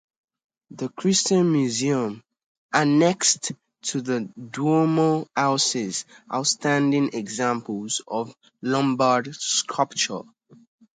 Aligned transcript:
The 0.71 0.89
Christian 0.89 1.51
Museum 1.51 2.23
annexed 2.73 3.51
to 3.83 4.01
the 4.01 4.21
Duomo 4.49 5.27
houses 5.35 6.05
outstanding 6.33 7.11
examples 7.13 8.01
of 8.07 8.35
Lombard 8.63 9.35
sculpture. 9.35 10.21